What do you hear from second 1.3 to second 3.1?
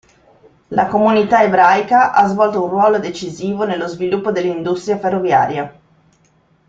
ebraica ha svolto un ruolo